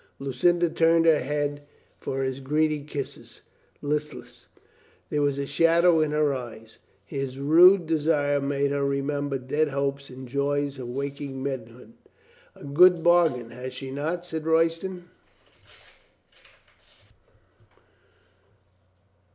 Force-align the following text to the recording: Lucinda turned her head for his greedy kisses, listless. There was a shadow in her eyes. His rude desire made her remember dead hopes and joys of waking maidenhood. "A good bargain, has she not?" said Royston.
Lucinda 0.17 0.67
turned 0.67 1.05
her 1.05 1.19
head 1.19 1.61
for 1.99 2.23
his 2.23 2.39
greedy 2.39 2.79
kisses, 2.81 3.41
listless. 3.83 4.47
There 5.11 5.21
was 5.21 5.37
a 5.37 5.45
shadow 5.45 6.01
in 6.01 6.09
her 6.09 6.33
eyes. 6.33 6.79
His 7.05 7.37
rude 7.37 7.85
desire 7.85 8.41
made 8.41 8.71
her 8.71 8.83
remember 8.83 9.37
dead 9.37 9.67
hopes 9.67 10.09
and 10.09 10.27
joys 10.27 10.79
of 10.79 10.87
waking 10.89 11.43
maidenhood. 11.43 11.93
"A 12.55 12.63
good 12.63 13.03
bargain, 13.03 13.51
has 13.51 13.73
she 13.75 13.91
not?" 13.91 14.25
said 14.25 14.47
Royston. 14.47 15.07